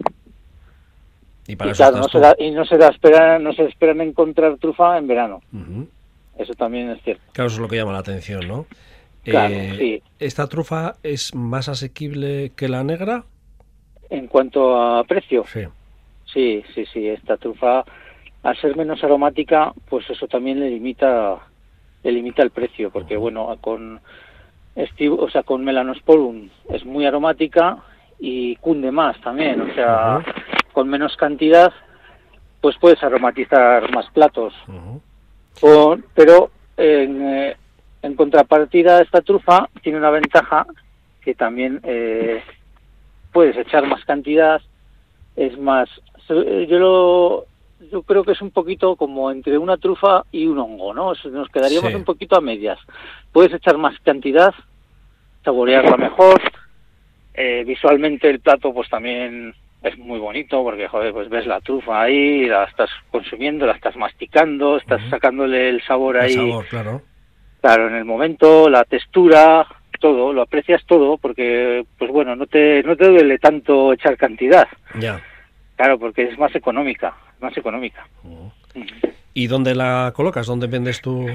Y, 1.46 1.56
para 1.56 1.72
claro, 1.72 1.98
no 1.98 2.08
se, 2.08 2.18
y 2.38 2.50
no 2.50 2.64
se, 2.64 2.76
esperan, 2.76 3.44
no 3.44 3.52
se 3.52 3.64
esperan 3.64 4.00
encontrar 4.00 4.56
trufa 4.56 4.98
en 4.98 5.06
verano. 5.06 5.40
Eso 6.36 6.54
también 6.54 6.90
es 6.90 7.02
cierto. 7.02 7.22
Claro, 7.32 7.46
eso 7.46 7.56
es 7.56 7.60
lo 7.60 7.68
que 7.68 7.76
llama 7.76 7.92
la 7.92 7.98
atención, 7.98 8.48
¿no? 8.48 8.66
Eh, 9.24 10.02
¿Esta 10.18 10.48
trufa 10.48 10.96
es 11.02 11.34
más 11.34 11.68
asequible 11.68 12.52
que 12.56 12.68
la 12.68 12.84
negra? 12.84 13.24
En 14.10 14.26
cuanto 14.26 14.80
a 14.80 15.04
precio. 15.04 15.44
Sí. 15.46 15.62
Sí, 16.32 16.62
sí, 16.74 16.84
sí. 16.92 17.08
Esta 17.08 17.36
trufa, 17.36 17.84
al 18.42 18.56
ser 18.60 18.76
menos 18.76 19.02
aromática, 19.02 19.72
pues 19.88 20.08
eso 20.10 20.26
también 20.26 20.60
le 20.60 20.70
limita 20.70 21.38
le 22.02 22.12
limita 22.12 22.42
el 22.42 22.50
precio, 22.50 22.90
porque 22.90 23.16
bueno, 23.16 23.56
con 23.60 24.00
o 25.18 25.30
sea, 25.30 25.42
con 25.42 25.64
Melanosporum 25.64 26.48
es 26.68 26.84
muy 26.84 27.06
aromática 27.06 27.78
y 28.18 28.56
cunde 28.56 28.90
más 28.90 29.18
también, 29.20 29.60
o 29.60 29.74
sea, 29.74 30.22
con 30.72 30.88
menos 30.88 31.16
cantidad 31.16 31.72
pues 32.60 32.76
puedes 32.78 33.02
aromatizar 33.02 33.90
más 33.94 34.06
platos. 34.10 34.54
pero 36.14 36.50
en, 36.76 37.22
eh, 37.22 37.56
en, 38.04 38.14
contrapartida 38.14 39.02
esta 39.02 39.22
trufa 39.22 39.68
tiene 39.82 39.98
una 39.98 40.10
ventaja 40.10 40.66
que 41.22 41.34
también 41.34 41.80
eh, 41.82 42.42
puedes 43.32 43.56
echar 43.56 43.86
más 43.86 44.04
cantidad, 44.04 44.60
es 45.36 45.58
más, 45.58 45.88
yo 46.28 46.78
lo, 46.78 47.46
yo 47.90 48.02
creo 48.02 48.24
que 48.24 48.32
es 48.32 48.42
un 48.42 48.50
poquito 48.50 48.96
como 48.96 49.30
entre 49.30 49.58
una 49.58 49.76
trufa 49.76 50.24
y 50.30 50.46
un 50.46 50.58
hongo, 50.58 50.94
¿no? 50.94 51.12
Nos 51.30 51.48
quedaríamos 51.48 51.94
un 51.94 52.04
poquito 52.04 52.36
a 52.36 52.40
medias. 52.40 52.78
Puedes 53.32 53.52
echar 53.52 53.78
más 53.78 53.98
cantidad, 54.00 54.54
saborearla 55.44 55.96
mejor. 55.96 56.40
Eh, 57.34 57.64
visualmente 57.66 58.30
el 58.30 58.40
plato, 58.40 58.72
pues 58.72 58.88
también 58.88 59.54
es 59.82 59.98
muy 59.98 60.18
bonito 60.18 60.62
porque, 60.62 60.88
joder, 60.88 61.12
pues 61.12 61.28
ves 61.28 61.46
la 61.46 61.60
trufa 61.60 62.02
ahí, 62.02 62.46
la 62.46 62.64
estás 62.64 62.90
consumiendo, 63.10 63.66
la 63.66 63.72
estás 63.72 63.96
masticando, 63.96 64.76
estás 64.76 65.02
sacándole 65.10 65.68
el 65.68 65.82
sabor 65.82 66.16
ahí. 66.16 66.34
El 66.34 66.50
sabor, 66.50 66.66
claro. 66.66 67.02
Claro, 67.64 67.88
en 67.88 67.94
el 67.94 68.04
momento, 68.04 68.68
la 68.68 68.84
textura, 68.84 69.66
todo, 69.98 70.34
lo 70.34 70.42
aprecias 70.42 70.84
todo 70.84 71.16
porque, 71.16 71.86
pues 71.96 72.10
bueno, 72.10 72.36
no 72.36 72.46
te, 72.46 72.82
no 72.82 72.94
te 72.94 73.08
duele 73.08 73.38
tanto 73.38 73.94
echar 73.94 74.18
cantidad. 74.18 74.68
Ya. 75.00 75.18
Claro, 75.74 75.98
porque 75.98 76.24
es 76.24 76.38
más 76.38 76.54
económica, 76.54 77.16
más 77.40 77.56
económica. 77.56 78.06
¿Y 79.32 79.46
dónde 79.46 79.74
la 79.74 80.12
colocas? 80.14 80.46
¿Dónde 80.46 80.66
vendes 80.66 81.00
tu 81.00 81.26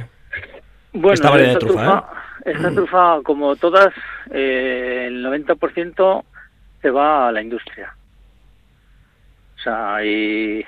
bueno, 0.94 1.14
esta 1.14 1.32
variedad 1.32 1.54
de 1.54 1.60
trufa? 1.62 2.06
Eh? 2.46 2.52
Esta 2.52 2.72
trufa, 2.74 3.22
como 3.24 3.56
todas, 3.56 3.92
eh, 4.30 5.06
el 5.08 5.26
90% 5.26 6.24
se 6.80 6.92
va 6.92 7.28
a 7.28 7.32
la 7.32 7.42
industria. 7.42 7.96
O 9.58 9.62
sea, 9.64 10.06
y 10.06 10.64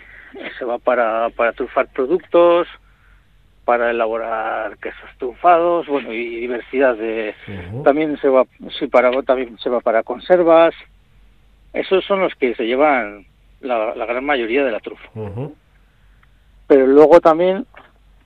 se 0.58 0.66
va 0.66 0.80
para, 0.80 1.30
para 1.30 1.54
trufar 1.54 1.88
productos, 1.94 2.68
para 3.66 3.92
elaborar 3.92 4.78
quesos 4.78 5.10
trufados, 5.18 5.88
bueno, 5.88 6.12
y 6.12 6.40
diversidad 6.42 6.96
de... 6.96 7.36
También 7.84 8.18
se 8.18 8.28
va, 8.28 8.46
sí, 8.80 8.88
para, 8.88 9.12
también 9.24 9.58
se 9.60 9.70
va 9.70 9.82
para 9.82 10.04
conservas. 10.04 10.74
Esos 11.74 12.04
son 12.06 12.22
los 12.22 12.34
que 12.36 12.56
se 12.56 12.66
llevan 12.66 13.26
la, 13.62 13.94
gran 13.94 14.26
mayoría 14.26 14.64
de 14.64 14.72
la 14.72 14.80
trufa. 14.80 15.08
Pero 16.68 16.88
luego 16.88 17.20
también, 17.20 17.66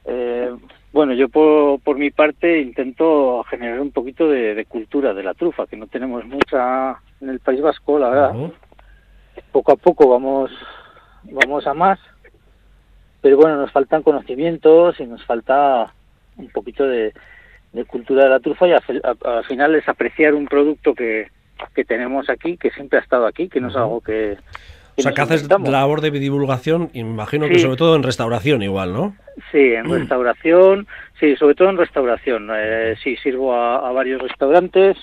eh, 0.05 0.55
bueno, 0.93 1.13
yo 1.13 1.29
por, 1.29 1.79
por, 1.81 1.97
mi 1.97 2.11
parte 2.11 2.61
intento 2.61 3.43
generar 3.49 3.81
un 3.81 3.91
poquito 3.91 4.29
de, 4.29 4.65
cultura 4.69 5.13
de 5.13 5.23
la 5.23 5.33
trufa, 5.33 5.67
que 5.67 5.77
no 5.77 5.87
tenemos 5.87 6.25
mucha 6.25 6.99
en 7.21 7.29
el 7.29 7.39
País 7.39 7.61
Vasco, 7.61 7.99
la 7.99 8.09
verdad. 8.09 8.51
Poco 9.51 9.73
a 9.73 9.75
poco 9.75 10.09
vamos, 10.09 10.51
vamos 11.23 11.67
a 11.67 11.73
más, 11.73 11.99
pero 13.25 13.37
bueno, 13.37 13.57
nos 13.57 13.71
faltan 13.71 14.03
conocimientos 14.03 14.99
y 14.99 15.05
nos 15.07 15.25
falta 15.25 15.91
un 16.37 16.47
poquito 16.49 16.85
de, 16.85 17.11
cultura 17.87 18.25
de 18.25 18.29
la 18.29 18.39
trufa 18.39 18.67
y 18.67 18.71
al 18.71 19.43
final 19.45 19.73
es 19.73 19.89
apreciar 19.89 20.35
un 20.35 20.45
producto 20.45 20.93
que, 20.93 21.31
que 21.73 21.83
tenemos 21.85 22.29
aquí, 22.29 22.55
que 22.55 22.69
siempre 22.69 22.99
ha 22.99 23.01
estado 23.01 23.25
aquí, 23.25 23.49
que 23.49 23.59
no 23.59 23.69
es 23.69 23.75
algo 23.75 23.99
que, 24.01 24.37
o 24.95 25.01
sea, 25.01 25.11
que 25.11 25.21
haces 25.21 25.49
labor 25.49 26.01
de 26.01 26.11
divulgación, 26.11 26.91
imagino 26.93 27.47
que 27.47 27.57
sobre 27.57 27.77
todo 27.77 27.95
en 27.95 28.03
restauración 28.03 28.61
igual, 28.61 28.93
¿no? 28.93 29.15
Sí, 29.51 29.73
en 29.73 29.89
restauración, 29.89 30.85
sí, 31.19 31.35
sobre 31.35 31.55
todo 31.55 31.71
en 31.71 31.77
restauración. 31.77 32.51
Eh, 32.55 32.93
sí, 33.03 33.15
sirvo 33.17 33.55
a, 33.55 33.91
varios 33.91 34.21
restaurantes. 34.21 34.97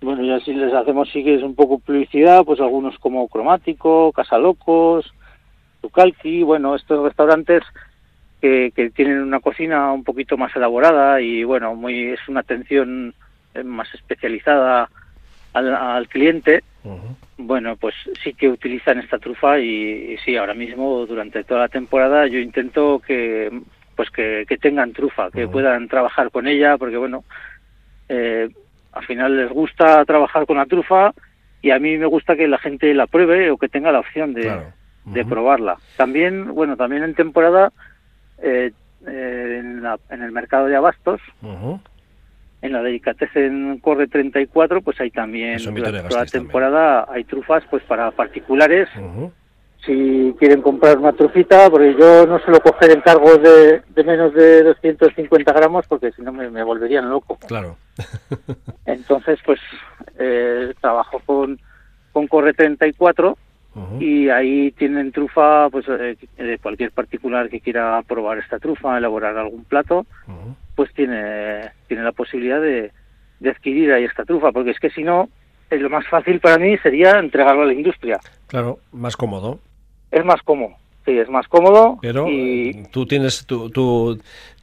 Bueno, 0.00 0.22
ya 0.22 0.38
si 0.44 0.54
les 0.54 0.72
hacemos, 0.72 1.10
sí 1.12 1.24
que 1.24 1.34
es 1.34 1.42
un 1.42 1.56
poco 1.56 1.80
publicidad, 1.80 2.44
pues 2.44 2.60
algunos 2.60 2.96
como 3.00 3.26
Cromático, 3.26 4.12
Casalocos, 4.12 5.12
Tucalqui, 5.82 6.42
bueno, 6.42 6.74
estos 6.74 7.02
restaurantes 7.04 7.62
que, 8.40 8.72
que 8.74 8.90
tienen 8.90 9.20
una 9.20 9.40
cocina 9.40 9.92
un 9.92 10.04
poquito 10.04 10.38
más 10.38 10.54
elaborada 10.56 11.20
y 11.20 11.44
bueno, 11.44 11.74
muy 11.74 12.12
es 12.12 12.20
una 12.28 12.40
atención 12.40 13.14
eh, 13.54 13.62
más 13.62 13.92
especializada 13.94 14.88
al, 15.52 16.08
cliente, 16.08 16.64
bueno, 17.36 17.76
pues 17.76 17.94
sí 18.24 18.32
que 18.32 18.48
utilizan 18.48 18.98
esta 18.98 19.18
trufa 19.18 19.58
y, 19.58 20.16
sí, 20.24 20.34
ahora 20.36 20.54
mismo 20.54 21.04
durante 21.04 21.44
toda 21.44 21.60
la 21.60 21.68
temporada 21.68 22.26
yo 22.26 22.38
intento 22.38 23.00
que 23.06 23.50
pues 23.94 24.08
que, 24.10 24.46
tengan 24.60 24.94
trufa, 24.94 25.30
que 25.30 25.46
puedan 25.46 25.88
trabajar 25.88 26.30
con 26.30 26.46
ella, 26.46 26.78
porque 26.78 26.96
bueno, 26.96 27.24
eh, 28.08 28.48
al 28.92 29.04
final 29.04 29.36
les 29.36 29.50
gusta 29.50 30.02
trabajar 30.06 30.46
con 30.46 30.56
la 30.56 30.64
trufa 30.64 31.12
y 31.60 31.70
a 31.70 31.78
mí 31.78 31.98
me 31.98 32.06
gusta 32.06 32.34
que 32.34 32.48
la 32.48 32.58
gente 32.58 32.94
la 32.94 33.06
pruebe 33.06 33.50
o 33.50 33.58
que 33.58 33.68
tenga 33.68 33.92
la 33.92 34.00
opción 34.00 34.32
de, 34.32 34.50
de 35.04 35.24
probarla. 35.24 35.78
También, 35.96 36.54
bueno, 36.54 36.76
también 36.76 37.02
en 37.02 37.14
temporada 37.14 37.72
eh, 38.38 38.72
eh, 39.06 39.56
en, 39.60 39.84
en, 40.10 40.22
el 40.22 40.32
mercado 40.32 40.66
de 40.66 40.76
abastos, 40.76 41.20
en 42.62 42.72
la 42.72 42.82
en 43.34 43.78
Corre 43.80 44.06
34, 44.06 44.80
pues 44.82 45.00
hay 45.00 45.10
también 45.10 45.58
durante 45.58 46.08
toda 46.08 46.20
la 46.20 46.30
temporada 46.30 47.06
hay 47.08 47.24
trufas 47.24 47.64
pues 47.68 47.82
para 47.84 48.10
particulares. 48.12 48.88
Si 49.84 50.32
quieren 50.38 50.62
comprar 50.62 50.96
una 50.98 51.12
trufita, 51.12 51.68
porque 51.68 51.96
yo 51.98 52.24
no 52.24 52.38
suelo 52.38 52.60
coger 52.60 52.92
encargos 52.92 53.42
de, 53.42 53.82
de 53.88 54.04
menos 54.04 54.32
de 54.32 54.62
250 54.62 55.52
gramos 55.52 55.86
porque 55.88 56.12
si 56.12 56.22
no 56.22 56.32
me, 56.32 56.62
volverían 56.62 57.10
loco. 57.10 57.36
Claro. 57.48 57.76
Entonces, 58.86 59.40
pues 59.44 59.58
eh, 60.20 60.72
trabajo 60.80 61.20
con, 61.26 61.58
con 62.12 62.28
Corre 62.28 62.54
34 62.54 63.36
y 63.98 64.28
ahí 64.28 64.70
tienen 64.72 65.12
trufa 65.12 65.70
pues 65.70 65.86
eh, 65.88 66.16
de 66.36 66.58
cualquier 66.58 66.90
particular 66.90 67.48
que 67.48 67.60
quiera 67.60 68.02
probar 68.02 68.38
esta 68.38 68.58
trufa, 68.58 68.98
elaborar 68.98 69.36
algún 69.36 69.64
plato 69.64 70.06
pues 70.74 70.92
tiene, 70.94 71.70
tiene 71.86 72.02
la 72.02 72.12
posibilidad 72.12 72.60
de, 72.60 72.92
de 73.40 73.50
adquirir 73.50 73.92
ahí 73.92 74.04
esta 74.04 74.24
trufa, 74.24 74.52
porque 74.52 74.70
es 74.70 74.78
que 74.78 74.90
si 74.90 75.02
no, 75.02 75.28
lo 75.70 75.90
más 75.90 76.06
fácil 76.08 76.40
para 76.40 76.58
mí 76.58 76.76
sería 76.78 77.18
entregarlo 77.18 77.62
a 77.62 77.66
la 77.66 77.74
industria. 77.74 78.20
Claro, 78.46 78.78
más 78.92 79.16
cómodo. 79.16 79.58
Es 80.10 80.24
más 80.24 80.42
cómodo, 80.42 80.76
sí, 81.04 81.18
es 81.18 81.28
más 81.28 81.48
cómodo. 81.48 81.98
Pero 82.02 82.28
y... 82.28 82.84
tú 82.90 83.06
tienes 83.06 83.46
tu, 83.46 83.70
tu, 83.70 84.18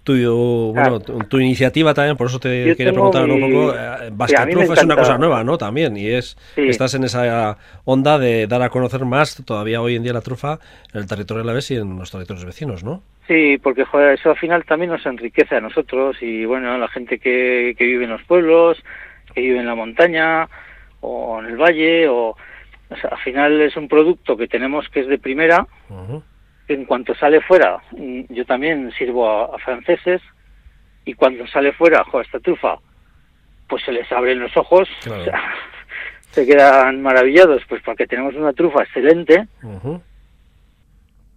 tu, 0.10 0.74
bueno, 0.74 1.00
tu, 1.00 1.40
iniciativa 1.40 1.94
también, 1.94 2.18
por 2.18 2.28
eso 2.28 2.40
te 2.40 2.76
quería 2.76 2.92
preguntar 2.94 3.30
un 3.30 3.40
poco. 3.40 3.76
Eh, 3.76 4.50
Trufa 4.52 4.74
es 4.74 4.84
una 4.84 4.96
cosa 4.96 5.18
nueva, 5.18 5.44
¿no? 5.44 5.58
También, 5.58 5.96
y 5.98 6.08
es 6.08 6.36
estás 6.56 6.96
en 6.96 7.04
esa 7.04 7.58
onda 7.86 8.18
de 8.18 8.48
dar 8.48 8.62
a 8.64 8.70
conocer 8.70 9.06
más 9.06 9.44
todavía 9.46 9.82
hoy 9.82 9.96
en 9.96 10.04
día 10.04 10.14
la 10.14 10.22
trufa 10.22 10.60
en 10.94 11.02
el 11.02 11.08
territorio 11.08 11.44
de 11.44 11.48
la 11.48 11.54
vez 11.54 11.70
y 11.72 11.76
en 11.76 11.98
los 11.98 12.12
territorios 12.12 12.46
vecinos, 12.46 12.84
¿no? 12.84 13.04
Sí, 13.28 13.60
porque 13.62 13.86
joder, 13.86 14.18
eso 14.18 14.32
al 14.32 14.38
final 14.38 14.66
también 14.66 14.92
nos 14.92 15.06
enriquece 15.06 15.56
a 15.56 15.62
nosotros 15.62 16.18
y 16.22 16.46
bueno, 16.46 16.74
a 16.74 16.78
la 16.80 16.88
gente 16.88 17.20
que, 17.20 17.76
que 17.78 17.86
vive 17.86 18.06
en 18.06 18.10
los 18.10 18.24
pueblos, 18.24 18.84
que 19.36 19.42
vive 19.42 19.60
en 19.60 19.68
la 19.68 19.76
montaña 19.76 20.50
o 21.02 21.40
en 21.40 21.46
el 21.46 21.58
valle, 21.58 22.08
o, 22.08 22.36
al 22.90 23.18
final 23.20 23.62
es 23.62 23.78
un 23.78 23.88
producto 23.88 24.36
que 24.36 24.48
tenemos 24.48 24.90
que 24.90 25.02
es 25.02 25.08
de 25.08 25.20
primera. 25.20 25.68
En 26.70 26.86
cuanto 26.86 27.16
sale 27.16 27.42
fuera, 27.42 27.82
mm, 27.92 28.22
yo 28.30 28.46
también 28.46 28.92
sirvo 28.92 29.28
a, 29.28 29.58
franceses 29.58 30.22
y 31.04 31.16
cuando 31.16 31.48
sale 31.48 31.74
fuera, 31.74 32.04
joder, 32.04 32.28
esta 32.28 32.40
trufa, 32.40 32.78
pues 33.68 33.84
se 33.84 33.92
les 33.92 34.10
abren 34.12 34.40
los 34.40 34.56
ojos, 34.56 34.88
se 36.32 36.46
quedan 36.46 37.02
maravillados, 37.02 37.64
pues 37.68 37.82
porque 37.84 38.06
tenemos 38.06 38.36
una 38.36 38.54
trufa 38.54 38.84
excelente, 38.84 39.48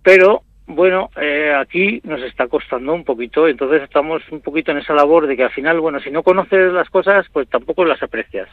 pero 0.03 0.43
bueno, 0.67 1.09
eh, 1.17 1.55
aquí 1.59 2.03
nos 2.05 2.21
está 2.21 2.47
costando 2.47 2.93
un 2.93 3.05
poquito, 3.05 3.49
entonces 3.49 3.83
estamos 3.83 4.23
un 4.31 4.43
poquito 4.43 4.71
en 4.73 4.79
esa 4.79 4.93
labor 4.93 5.27
de 5.27 5.35
que 5.35 5.45
al 5.45 5.51
final, 5.51 5.81
bueno, 5.81 5.99
si 6.01 6.11
no 6.11 6.23
conoces 6.23 6.75
las 6.75 6.91
cosas, 6.91 7.25
pues 7.33 7.49
tampoco 7.49 7.87
las 7.87 8.03
aprecias. 8.03 8.51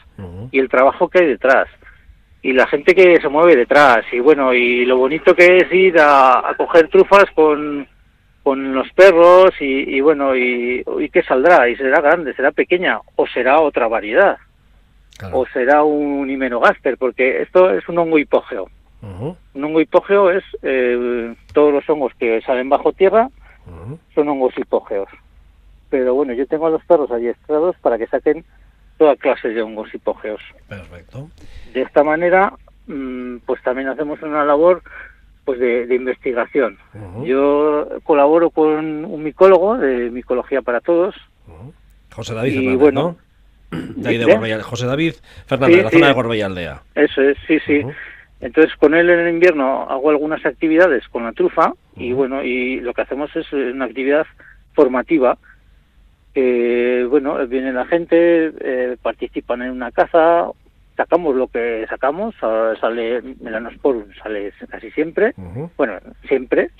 Y 0.50 0.58
el 0.58 0.70
trabajo 0.70 1.10
que 1.10 1.18
hay 1.18 1.26
detrás, 1.26 1.68
y 2.42 2.52
la 2.52 2.66
gente 2.66 2.94
que 2.94 3.20
se 3.20 3.28
mueve 3.28 3.56
detrás, 3.56 4.04
y 4.12 4.20
bueno, 4.20 4.54
y 4.54 4.86
lo 4.86 4.96
bonito 4.96 5.34
que 5.34 5.58
es 5.58 5.72
ir 5.72 5.96
a, 6.00 6.54
coger 6.56 6.88
trufas 6.88 7.26
con, 7.34 7.86
con 8.42 8.74
los 8.74 8.90
perros, 8.92 9.50
y, 9.60 10.00
bueno, 10.00 10.34
y, 10.34 10.82
y 11.00 11.08
qué 11.10 11.22
saldrá, 11.22 11.68
y 11.68 11.76
será 11.76 12.00
grande, 12.00 12.34
será 12.34 12.50
pequeña, 12.50 12.98
o 13.16 13.26
será 13.26 13.60
otra 13.60 13.88
variedad, 13.88 14.38
o 15.32 15.46
será 15.46 15.84
un 15.84 16.30
himenogaster, 16.30 16.96
porque 16.96 17.42
esto 17.42 17.70
es 17.70 17.86
un 17.88 17.98
hongo 17.98 18.18
hipógeo. 18.18 18.68
Un 19.02 19.64
hongo 19.64 19.80
hipógeo 19.80 20.30
es 20.30 20.44
eh, 20.62 21.34
todos 21.54 21.72
los 21.72 21.88
hongos 21.88 22.12
que 22.18 22.40
salen 22.42 22.68
bajo 22.68 22.92
tierra, 22.92 23.28
son 24.14 24.28
hongos 24.28 24.56
hipógeos. 24.56 25.08
Pero 25.90 26.14
bueno, 26.14 26.32
yo 26.32 26.46
tengo 26.46 26.66
a 26.66 26.70
los 26.70 26.84
perros 26.84 27.10
adiestrados 27.10 27.76
para 27.82 27.98
que 27.98 28.06
saquen 28.06 28.44
toda 29.00 29.16
clase 29.16 29.48
de 29.48 29.62
hongos 29.62 29.92
hipógeos. 29.94 30.42
Perfecto. 30.68 31.30
De 31.72 31.80
esta 31.80 32.04
manera, 32.04 32.52
mm, 32.86 33.38
pues 33.46 33.62
también 33.62 33.88
hacemos 33.88 34.20
una 34.22 34.44
labor 34.44 34.82
pues 35.46 35.58
de, 35.58 35.94
investigación. 35.94 36.76
Yo 37.24 37.88
colaboro 38.04 38.50
con 38.50 39.06
un 39.06 39.22
micólogo 39.22 39.78
de 39.78 40.10
Micología 40.10 40.60
para 40.60 40.80
Todos, 40.82 41.14
José 42.14 42.34
David 42.34 42.50
Y 42.52 42.54
Fernández, 42.56 42.78
bueno, 42.78 43.16
¿no? 43.70 43.76
De 43.96 44.08
ahí 44.10 44.18
de 44.18 44.26
¿de? 44.26 44.34
Gorbella- 44.36 44.60
José 44.60 44.86
David 44.86 45.14
Fernández, 45.46 45.72
Sí, 45.74 45.78
de 45.78 45.84
la 45.84 45.90
sí. 45.90 45.96
zona 45.96 46.08
de 46.08 46.12
Gorbella 46.12 46.46
Aldea. 46.46 46.82
Eso 46.94 47.22
es, 47.22 47.38
sí, 47.46 47.58
sí. 47.66 47.80
Entonces 48.42 48.76
con 48.76 48.94
él 48.94 49.08
en 49.08 49.18
el 49.20 49.32
invierno 49.32 49.88
hago 49.88 50.10
algunas 50.10 50.44
actividades 50.44 51.08
con 51.08 51.24
la 51.24 51.32
trufa 51.32 51.72
y 51.96 52.12
bueno, 52.12 52.42
y 52.44 52.80
lo 52.80 52.92
que 52.92 53.00
hacemos 53.00 53.34
es 53.34 53.46
eh, 53.52 53.70
una 53.72 53.86
actividad 53.86 54.26
formativa. 54.74 55.38
Que 56.34 57.06
bueno, 57.08 57.46
viene 57.46 57.72
la 57.72 57.86
gente, 57.86 58.52
eh, 58.60 58.96
participan 59.02 59.62
en 59.62 59.70
una 59.70 59.90
caza, 59.90 60.48
sacamos 60.96 61.34
lo 61.34 61.48
que 61.48 61.86
sacamos, 61.88 62.34
ahora 62.40 62.78
sale 62.78 63.22
melanosporum, 63.40 64.04
sale 64.22 64.52
casi 64.68 64.90
siempre, 64.90 65.34
bueno, 65.76 65.98
siempre, 66.28 66.70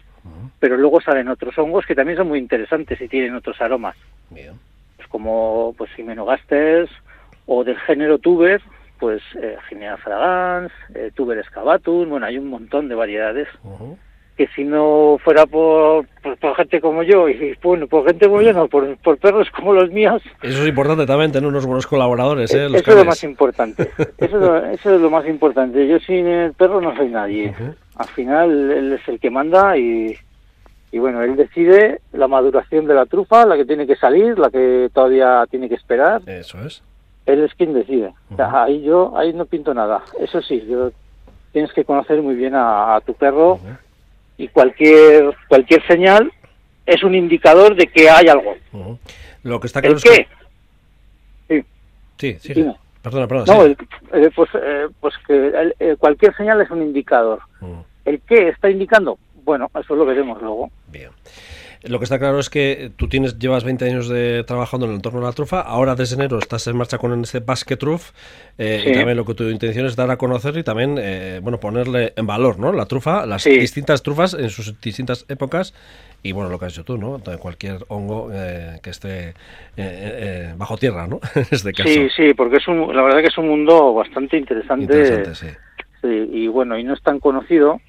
pero 0.58 0.76
luego 0.76 1.00
salen 1.00 1.28
otros 1.28 1.56
hongos 1.58 1.86
que 1.86 1.94
también 1.94 2.18
son 2.18 2.28
muy 2.28 2.38
interesantes 2.38 3.00
y 3.00 3.08
tienen 3.08 3.34
otros 3.34 3.60
aromas, 3.60 3.96
Bien. 4.30 4.52
pues 4.96 5.08
como 5.08 5.74
pues 5.76 5.90
Hymenogasters 5.98 6.90
o 7.46 7.64
del 7.64 7.78
género 7.80 8.18
tuber, 8.18 8.62
pues 8.98 9.22
eh, 9.40 9.56
Ginea 9.68 9.96
fragans, 9.96 10.70
eh, 10.94 11.10
tuber 11.14 11.38
excavatum, 11.38 12.10
bueno, 12.10 12.26
hay 12.26 12.38
un 12.38 12.48
montón 12.48 12.88
de 12.88 12.94
variedades. 12.94 13.48
Que 14.40 14.46
si 14.56 14.64
no 14.64 15.18
fuera 15.22 15.44
por, 15.44 16.06
por, 16.22 16.34
por 16.38 16.56
gente 16.56 16.80
como 16.80 17.02
yo, 17.02 17.28
y 17.28 17.54
bueno, 17.62 17.86
por 17.86 18.06
gente 18.06 18.26
como 18.26 18.40
yo, 18.40 18.54
no, 18.54 18.68
por, 18.68 18.96
por 18.96 19.18
perros 19.18 19.50
como 19.50 19.74
los 19.74 19.90
míos, 19.90 20.22
Eso 20.40 20.62
es 20.62 20.68
importante 20.70 21.04
también, 21.04 21.30
tener 21.30 21.46
unos 21.46 21.66
buenos 21.66 21.86
colaboradores, 21.86 22.50
¿eh? 22.54 22.66
Los 22.70 22.80
eso 22.80 22.92
es 22.92 22.96
lo 22.96 23.04
más 23.04 23.22
importante. 23.22 23.90
Eso 24.16 24.36
es 24.36 24.42
lo, 24.42 24.56
eso 24.64 24.94
es 24.94 25.00
lo 25.02 25.10
más 25.10 25.26
importante. 25.26 25.86
Yo 25.86 25.98
sin 25.98 26.26
el 26.26 26.54
perro 26.54 26.80
no 26.80 26.96
soy 26.96 27.10
nadie. 27.10 27.54
Al 27.96 28.06
final 28.06 28.70
él 28.70 28.92
es 28.94 29.06
el 29.08 29.20
que 29.20 29.28
manda 29.28 29.76
y, 29.76 30.16
y 30.90 30.98
bueno, 30.98 31.20
él 31.22 31.36
decide 31.36 32.00
la 32.14 32.26
maduración 32.26 32.86
de 32.86 32.94
la 32.94 33.04
trufa, 33.04 33.44
la 33.44 33.58
que 33.58 33.66
tiene 33.66 33.86
que 33.86 33.96
salir, 33.96 34.38
la 34.38 34.48
que 34.48 34.88
todavía 34.94 35.44
tiene 35.50 35.68
que 35.68 35.74
esperar. 35.74 36.22
Eso 36.24 36.58
es. 36.64 36.82
Él 37.26 37.44
es 37.44 37.52
quien 37.56 37.74
decide. 37.74 38.14
O 38.32 38.36
sea, 38.36 38.46
Ujú. 38.48 38.56
ahí 38.56 38.82
yo 38.84 39.12
ahí 39.18 39.34
no 39.34 39.44
pinto 39.44 39.74
nada. 39.74 40.00
Eso 40.18 40.40
sí, 40.40 40.64
yo 40.66 40.92
tienes 41.52 41.74
que 41.74 41.84
conocer 41.84 42.22
muy 42.22 42.36
bien 42.36 42.54
a, 42.54 42.94
a 42.94 43.00
tu 43.02 43.12
perro. 43.12 43.60
Y 44.42 44.48
cualquier 44.48 45.34
cualquier 45.48 45.86
señal 45.86 46.32
es 46.86 47.02
un 47.02 47.14
indicador 47.14 47.74
de 47.76 47.86
que 47.86 48.08
hay 48.08 48.26
algo. 48.28 48.54
Ujú. 48.72 48.98
Lo 49.42 49.60
que 49.60 49.66
está 49.66 49.80
claro 49.80 49.96
¿El 49.96 49.98
es 49.98 50.04
que... 50.04 50.26
qué? 51.48 51.64
Sí. 52.18 52.38
Sí, 52.38 52.54
sí. 52.54 52.66
Perdona, 53.02 53.26
perdona. 53.26 53.54
No, 53.54 53.64
sí. 53.66 53.76
el- 54.12 54.24
eh, 54.24 54.30
pues, 54.34 54.50
eh, 54.54 54.88
pues 55.00 55.14
que 55.26 55.34
el- 55.34 55.74
eh, 55.78 55.96
cualquier 55.98 56.36
señal 56.36 56.60
es 56.60 56.70
un 56.70 56.82
indicador. 56.82 57.40
¿El 58.04 58.20
qué 58.22 58.48
está 58.48 58.68
indicando? 58.70 59.18
Bueno, 59.44 59.70
eso 59.78 59.94
lo 59.94 60.04
veremos 60.04 60.40
luego. 60.40 60.70
Bien. 60.88 61.10
Lo 61.84 61.98
que 61.98 62.04
está 62.04 62.18
claro 62.18 62.38
es 62.38 62.50
que 62.50 62.90
tú 62.96 63.08
tienes, 63.08 63.38
llevas 63.38 63.64
20 63.64 63.84
años 63.86 64.08
de 64.08 64.44
trabajando 64.44 64.84
en 64.84 64.92
el 64.92 64.96
entorno 64.96 65.20
de 65.20 65.26
la 65.26 65.32
trufa, 65.32 65.60
ahora 65.62 65.94
desde 65.94 66.14
enero 66.16 66.38
estás 66.38 66.66
en 66.66 66.76
marcha 66.76 66.98
con 66.98 67.18
este 67.22 67.40
Basket 67.40 67.76
Truff 67.78 68.10
eh, 68.58 68.80
Sí. 68.84 68.90
y 68.90 68.92
también 68.92 69.16
lo 69.16 69.24
que 69.24 69.32
tu 69.34 69.44
intención 69.44 69.86
es 69.86 69.96
dar 69.96 70.10
a 70.10 70.18
conocer 70.18 70.56
y 70.58 70.62
también 70.62 70.96
eh, 71.00 71.40
bueno 71.42 71.58
ponerle 71.58 72.12
en 72.16 72.26
valor 72.26 72.58
¿no? 72.58 72.72
la 72.72 72.84
trufa, 72.84 73.24
las 73.24 73.42
Sí. 73.44 73.58
distintas 73.58 74.02
trufas 74.02 74.34
en 74.34 74.50
sus 74.50 74.78
distintas 74.80 75.24
épocas 75.28 75.72
y 76.22 76.32
bueno 76.32 76.50
lo 76.50 76.58
que 76.58 76.66
has 76.66 76.72
hecho 76.74 76.84
tú, 76.84 76.98
¿no? 76.98 77.18
Cualquier 77.38 77.78
hongo 77.88 78.28
eh, 78.30 78.78
que 78.82 78.90
esté 78.90 79.28
eh, 79.30 79.34
eh, 79.78 80.54
bajo 80.58 80.76
tierra, 80.76 81.06
¿no? 81.06 81.18
en 81.34 81.46
este 81.50 81.72
caso. 81.72 81.88
Sí, 81.88 82.08
sí, 82.14 82.34
porque 82.34 82.58
es 82.58 82.68
un, 82.68 82.94
la 82.94 83.00
verdad 83.02 83.20
que 83.22 83.28
es 83.28 83.38
un 83.38 83.48
mundo 83.48 83.94
bastante 83.94 84.36
interesante, 84.36 84.84
Interesante, 84.84 85.58
sí, 86.02 86.08
y 86.30 86.46
bueno, 86.48 86.78
y 86.78 86.84
no 86.84 86.92
es 86.92 87.02
tan 87.02 87.20
conocido. 87.20 87.80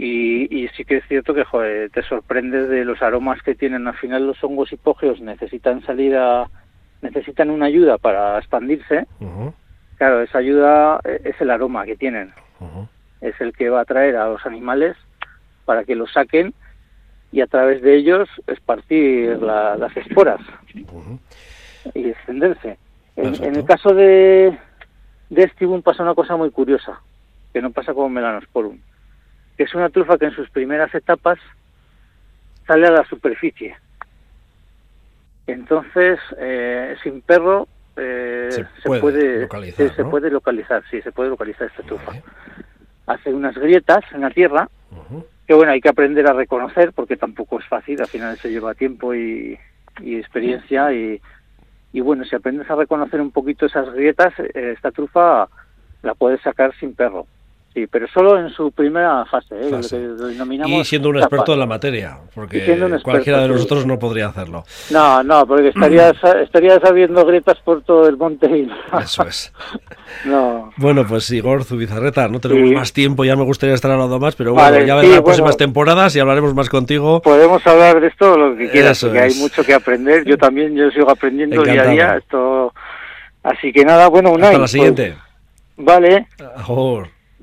Y, 0.00 0.46
y 0.56 0.68
sí 0.68 0.84
que 0.84 0.98
es 0.98 1.04
cierto 1.08 1.34
que 1.34 1.42
joder, 1.44 1.90
te 1.90 2.02
sorprendes 2.04 2.68
de 2.68 2.84
los 2.84 3.02
aromas 3.02 3.42
que 3.42 3.56
tienen. 3.56 3.88
Al 3.88 3.96
final 3.96 4.28
los 4.28 4.42
hongos 4.44 4.72
hipógeos 4.72 5.20
necesitan 5.20 5.82
salir 5.84 6.16
a, 6.16 6.48
necesitan 7.02 7.50
una 7.50 7.66
ayuda 7.66 7.98
para 7.98 8.38
expandirse. 8.38 9.06
Claro, 9.96 10.22
esa 10.22 10.38
ayuda 10.38 11.00
eh, 11.04 11.20
es 11.24 11.40
el 11.40 11.50
aroma 11.50 11.84
que 11.84 11.96
tienen. 11.96 12.32
es 13.20 13.40
el 13.40 13.52
que 13.52 13.68
va 13.68 13.80
a 13.80 13.82
atraer 13.82 14.14
a 14.16 14.28
los 14.28 14.46
animales 14.46 14.96
para 15.64 15.82
que 15.82 15.96
los 15.96 16.12
saquen 16.12 16.54
y 17.32 17.40
a 17.40 17.48
través 17.48 17.82
de 17.82 17.96
ellos 17.96 18.28
esparcir 18.46 19.36
la- 19.42 19.76
las 19.76 19.96
esporas 19.96 20.40
y 21.94 22.08
extenderse. 22.10 22.78
En, 23.16 23.34
el 23.56 23.64
caso 23.64 23.92
de, 23.92 24.56
de 25.30 25.42
Estibum 25.42 25.82
pasa 25.82 26.04
una 26.04 26.14
cosa 26.14 26.36
muy 26.36 26.50
curiosa, 26.52 27.00
que 27.52 27.60
no 27.60 27.72
pasa 27.72 27.92
con 27.92 28.12
Melanosporum, 28.12 28.78
que 29.58 29.64
es 29.64 29.74
una 29.74 29.90
trufa 29.90 30.16
que 30.16 30.26
en 30.26 30.30
sus 30.34 30.48
primeras 30.50 30.94
etapas 30.94 31.38
sale 32.66 32.86
a 32.86 32.92
la 32.92 33.04
superficie. 33.04 33.76
Entonces, 35.46 36.18
eh, 36.38 36.96
sin 37.02 37.22
perro 37.22 37.66
eh, 37.96 38.50
Se 38.52 38.82
se, 38.82 39.00
puede 39.00 39.40
localizar, 39.40 39.94
se- 39.96 40.04
puede 40.04 40.30
localizar, 40.30 40.82
sí, 40.90 41.02
se 41.02 41.10
puede 41.10 41.30
localizar 41.30 41.66
esta 41.66 41.82
trufa 41.82 42.12
Vale. 42.12 42.22
hace 43.06 43.34
unas 43.34 43.56
grietas 43.58 44.04
en 44.12 44.20
la 44.20 44.30
tierra 44.30 44.68
que 45.46 45.54
bueno 45.54 45.72
hay 45.72 45.80
que 45.80 45.88
aprender 45.88 46.26
a 46.28 46.32
reconocer 46.34 46.92
porque 46.92 47.16
tampoco 47.16 47.58
es 47.58 47.66
fácil 47.66 48.00
al 48.00 48.06
final 48.06 48.38
se 48.38 48.50
lleva 48.50 48.74
tiempo 48.74 49.14
y, 49.14 49.58
y 50.00 50.16
experiencia 50.16 50.92
y, 50.92 51.20
y 51.92 52.00
bueno 52.00 52.24
si 52.24 52.36
aprendes 52.36 52.70
a 52.70 52.76
reconocer 52.76 53.20
un 53.20 53.32
poquito 53.32 53.66
esas 53.66 53.92
grietas 53.92 54.32
eh, 54.38 54.74
esta 54.76 54.92
trufa 54.92 55.48
la 56.02 56.14
puedes 56.14 56.40
sacar 56.42 56.72
sin 56.78 56.94
perro 56.94 57.26
sí 57.80 57.86
pero 57.86 58.06
solo 58.08 58.38
en 58.38 58.50
su 58.50 58.70
primera 58.72 59.24
fase, 59.26 59.54
¿eh? 59.60 59.70
Fase. 59.70 59.98
lo 59.98 60.16
que 60.16 60.24
denominamos 60.24 60.80
Y 60.80 60.84
siendo 60.84 61.08
un 61.10 61.16
etapa. 61.16 61.36
experto 61.36 61.52
en 61.54 61.58
la 61.60 61.66
materia, 61.66 62.18
porque 62.34 62.58
experto, 62.58 63.02
cualquiera 63.02 63.38
de 63.40 63.46
sí. 63.46 63.52
nosotros 63.52 63.86
no 63.86 63.98
podría 63.98 64.28
hacerlo. 64.28 64.64
no 64.90 65.22
no 65.22 65.46
porque 65.46 65.68
estarías 65.68 66.16
estarías 66.42 66.82
abriendo 66.84 67.24
grietas 67.24 67.58
por 67.64 67.82
todo 67.82 68.08
el 68.08 68.16
monte 68.16 68.46
y 68.46 68.70
Eso 69.02 69.22
es. 69.26 69.52
no 70.24 70.70
Bueno, 70.76 71.04
pues 71.06 71.30
Igor 71.30 71.64
Zubizarreta, 71.64 72.28
no 72.28 72.40
tenemos 72.40 72.68
Sí. 72.68 72.74
más 72.74 72.92
tiempo, 72.92 73.24
ya 73.24 73.36
me 73.36 73.44
gustaría 73.44 73.74
estar 73.74 73.90
hablando 73.90 74.18
más, 74.18 74.34
pero 74.36 74.54
Vale, 74.54 74.78
bueno, 74.78 74.86
ya 74.86 74.94
sí, 74.94 75.00
vendrán 75.00 75.10
bueno. 75.10 75.24
próximas 75.24 75.56
temporadas 75.56 76.16
y 76.16 76.20
hablaremos 76.20 76.54
más 76.54 76.68
contigo. 76.68 77.20
Podemos 77.22 77.66
hablar 77.66 78.00
de 78.00 78.08
esto 78.08 78.36
lo 78.36 78.56
que 78.56 78.68
quieras, 78.70 78.96
Eso 78.98 79.08
porque 79.08 79.26
es. 79.26 79.34
hay 79.36 79.40
mucho 79.40 79.62
que 79.64 79.74
aprender. 79.74 80.24
Yo 80.24 80.36
también, 80.36 80.74
yo 80.74 80.90
sigo 80.90 81.10
aprendiendo 81.10 81.62
día 81.62 81.82
a 81.82 81.86
día. 81.86 82.16
Esto, 82.16 82.72
así 83.42 83.72
que 83.72 83.84
nada, 83.84 84.08
bueno, 84.08 84.30
Unai, 84.30 84.46
Hasta 84.48 84.52
la 84.52 84.58
pues, 84.62 84.70
siguiente. 84.72 85.14
vale. 85.76 86.26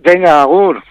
ganha 0.06 0.46
ouro. 0.46 0.82